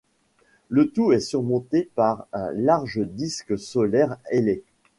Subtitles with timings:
[0.69, 4.63] Le tout est surmonté par un large disque solaire ailé.